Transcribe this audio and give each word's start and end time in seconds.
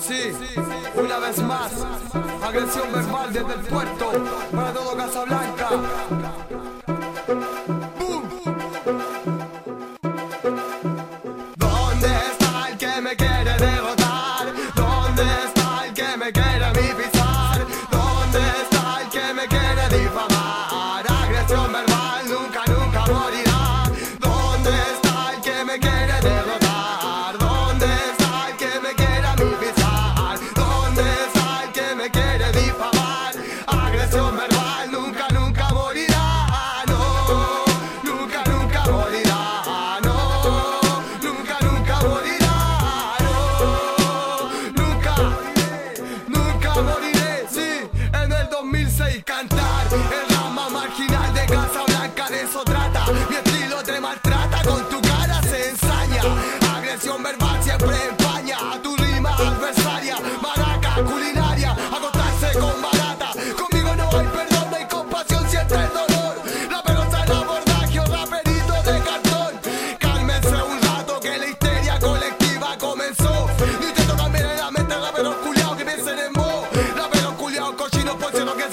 Sí, 0.00 0.32
una 0.94 1.18
vez 1.18 1.42
más, 1.42 1.72
agresión 2.42 2.92
verbal 2.92 3.32
desde 3.32 3.54
el 3.54 3.60
puerto 3.60 4.12
para 4.52 4.72
todo 4.72 4.96
Casablanca. 4.96 5.68
¿Dónde 11.56 12.08
está 12.32 12.68
el 12.70 12.78
que 12.78 13.00
me 13.00 13.16
quiere 13.16 13.56
de 13.56 13.79
maltrata, 54.22 54.62
con 54.62 54.88
tu 54.88 55.00
cara 55.00 55.40
se 55.42 55.70
ensaña. 55.70 56.22
Agresión 56.74 57.22
verbal 57.22 57.62
siempre 57.62 58.08
empaña 58.08 58.56
a 58.72 58.82
tu 58.82 58.96
rima 58.96 59.34
adversaria. 59.36 60.16
Maraca 60.42 61.02
culinaria, 61.02 61.72
acostarse 61.72 62.58
con 62.58 62.82
barata. 62.82 63.32
Conmigo 63.56 63.94
no 63.96 64.18
hay 64.18 64.26
perdón, 64.26 64.70
no 64.70 64.76
hay 64.76 64.84
compasión, 64.86 65.48
siempre 65.48 65.78
el 65.78 65.92
dolor. 65.92 66.36
La 66.70 66.82
pelota 66.82 67.24
en 67.24 67.32
abordaje, 67.32 68.00
raperito 68.00 68.72
de 68.72 69.00
cartón. 69.00 69.60
Cálmense 69.98 70.62
un 70.62 70.82
rato 70.82 71.20
que 71.20 71.38
la 71.38 71.46
histeria 71.46 71.98
colectiva 71.98 72.76
comenzó. 72.78 73.46
Ni 73.80 73.92
te 73.92 74.02
tocan 74.02 74.32
mirar 74.32 74.56
la 74.56 74.70
mente, 74.70 74.94
raperos 74.94 75.36
culiados 75.36 75.76
que 75.76 75.84
piensen 75.84 76.18
en 76.18 76.32
vos. 76.32 76.64
La 76.96 77.02
Raperos 77.02 77.34
culiados 77.34 77.74
cochinos, 77.74 78.16
por 78.16 78.30
cierto 78.32 78.56
que 78.56 78.69